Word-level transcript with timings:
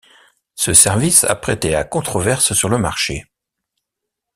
Ce 0.55 0.73
service 0.73 1.25
a 1.25 1.35
prêté 1.35 1.75
à 1.75 1.83
controverse 1.83 2.53
sur 2.53 2.69
le 2.69 2.79
marché. 2.79 3.27